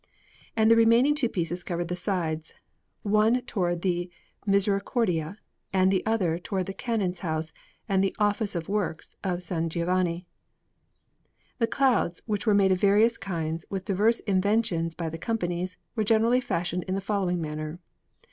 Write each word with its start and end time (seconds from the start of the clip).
And 0.57 0.71
the 0.71 0.75
remaining 0.75 1.13
two 1.13 1.29
pieces 1.29 1.63
covered 1.63 1.87
the 1.87 1.95
sides 1.95 2.55
one 3.03 3.43
towards 3.43 3.81
the 3.81 4.09
Misericordia, 4.47 5.37
and 5.71 5.91
the 5.91 6.03
other 6.07 6.39
towards 6.39 6.65
the 6.65 6.73
Canon's 6.73 7.19
house 7.19 7.53
and 7.87 8.03
the 8.03 8.15
Office 8.17 8.55
of 8.55 8.67
Works 8.67 9.15
of 9.23 9.47
S. 9.51 9.67
Giovanni. 9.71 10.25
The 11.59 11.67
Clouds, 11.67 12.23
which 12.25 12.47
were 12.47 12.55
made 12.55 12.71
of 12.71 12.81
various 12.81 13.15
kinds 13.15 13.63
and 13.65 13.71
with 13.71 13.85
diverse 13.85 14.21
inventions 14.21 14.95
by 14.95 15.07
the 15.07 15.19
Companies, 15.19 15.77
were 15.95 16.03
generally 16.03 16.41
fashioned 16.41 16.81
in 16.85 16.95
the 16.95 16.99
following 16.99 17.39
manner. 17.39 17.77